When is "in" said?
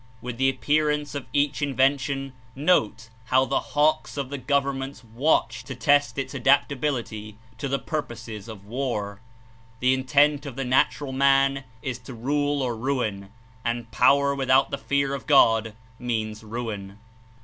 1.61-1.75